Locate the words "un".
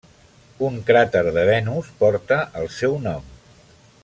0.69-0.79